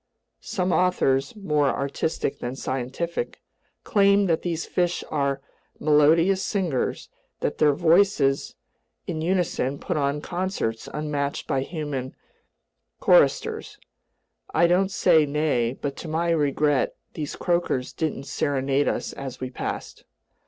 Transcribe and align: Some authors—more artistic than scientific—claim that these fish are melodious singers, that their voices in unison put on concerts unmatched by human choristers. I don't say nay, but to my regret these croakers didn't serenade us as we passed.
Some 0.39 0.71
authors—more 0.73 1.67
artistic 1.67 2.39
than 2.39 2.55
scientific—claim 2.55 4.25
that 4.25 4.41
these 4.41 4.65
fish 4.65 5.03
are 5.11 5.41
melodious 5.79 6.41
singers, 6.43 7.07
that 7.41 7.59
their 7.59 7.75
voices 7.75 8.55
in 9.05 9.21
unison 9.21 9.77
put 9.77 9.97
on 9.97 10.19
concerts 10.19 10.89
unmatched 10.91 11.45
by 11.45 11.61
human 11.61 12.15
choristers. 12.99 13.77
I 14.51 14.65
don't 14.65 14.89
say 14.89 15.27
nay, 15.27 15.77
but 15.79 15.95
to 15.97 16.07
my 16.07 16.31
regret 16.31 16.95
these 17.13 17.35
croakers 17.35 17.93
didn't 17.93 18.23
serenade 18.23 18.87
us 18.87 19.13
as 19.13 19.39
we 19.39 19.51
passed. 19.51 20.03